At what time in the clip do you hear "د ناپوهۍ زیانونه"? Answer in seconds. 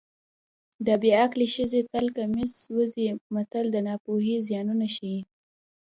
3.71-4.85